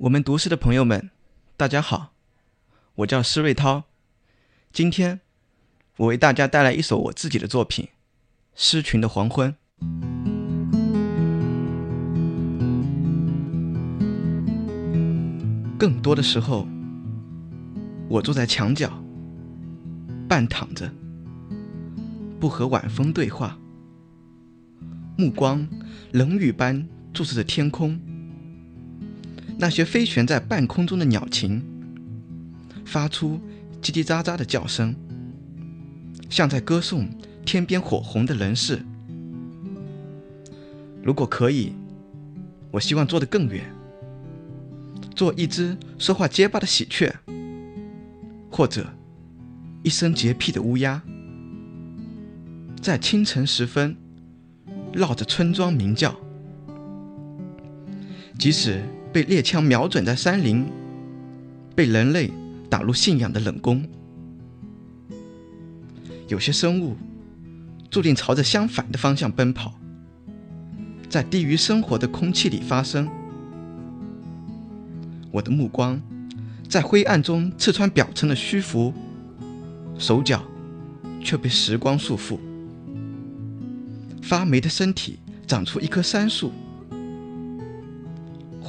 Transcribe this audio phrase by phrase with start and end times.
[0.00, 1.10] 我们读诗的朋友们，
[1.58, 2.14] 大家好，
[2.94, 3.84] 我叫施瑞涛。
[4.72, 5.20] 今天
[5.98, 7.84] 我为大家带来一首我自己的作品
[8.54, 9.54] 《诗群的黄昏》。
[15.78, 16.66] 更多的时候，
[18.08, 19.04] 我坐在墙角，
[20.26, 20.90] 半躺着，
[22.40, 23.58] 不和晚风对话，
[25.18, 25.68] 目光
[26.12, 28.00] 冷雨般注视着天空。
[29.60, 31.62] 那些飞旋在半空中的鸟禽，
[32.86, 33.38] 发出
[33.82, 34.94] 叽叽喳喳的叫声，
[36.30, 37.06] 像在歌颂
[37.44, 38.80] 天边火红的人世。
[41.02, 41.74] 如果可以，
[42.70, 43.70] 我希望做得更远，
[45.14, 47.14] 做一只说话结巴的喜鹊，
[48.50, 48.86] 或者
[49.82, 51.02] 一声洁癖的乌鸦，
[52.80, 53.94] 在清晨时分
[54.90, 56.16] 绕着村庄鸣叫，
[58.38, 58.82] 即使。
[59.12, 60.66] 被猎枪瞄准在山林，
[61.74, 62.30] 被人类
[62.68, 63.84] 打入信仰的冷宫。
[66.28, 66.96] 有些生物
[67.90, 69.74] 注定朝着相反的方向奔跑，
[71.08, 73.08] 在低于生活的空气里发生。
[75.32, 76.00] 我的目光
[76.68, 78.94] 在灰暗中刺穿表层的虚浮，
[79.98, 80.44] 手脚
[81.20, 82.38] 却被时光束缚。
[84.22, 86.52] 发霉的身体长出一棵杉树。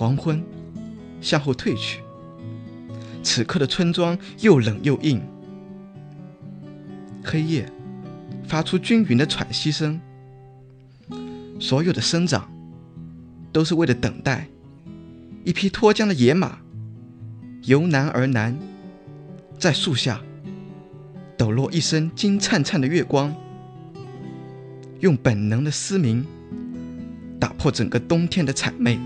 [0.01, 0.43] 黄昏
[1.21, 2.01] 向后退去，
[3.21, 5.21] 此刻的村庄又冷又硬。
[7.23, 7.71] 黑夜
[8.43, 10.01] 发出均匀的喘息声。
[11.59, 12.51] 所有的生长
[13.51, 14.47] 都是为了等待
[15.43, 16.57] 一匹脱缰的野马
[17.65, 18.57] 由南而南，
[19.59, 20.19] 在树下
[21.37, 23.31] 抖落一身金灿灿的月光，
[24.99, 26.25] 用本能的嘶鸣
[27.39, 28.99] 打破整个冬天的谄媚。